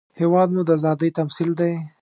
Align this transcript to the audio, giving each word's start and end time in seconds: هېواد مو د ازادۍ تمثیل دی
هېواد 0.19 0.49
مو 0.55 0.61
د 0.67 0.69
ازادۍ 0.77 1.09
تمثیل 1.19 1.49
دی 1.59 1.71